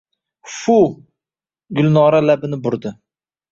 [0.59, 0.77] —Fu!—
[1.81, 2.97] Gulnora labini burdi.